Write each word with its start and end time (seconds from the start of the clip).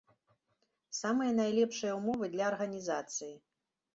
Самыя 0.99 1.35
найлепшыя 1.41 1.93
ўмовы 1.99 2.25
для 2.37 2.45
арганізацыі. 2.53 3.31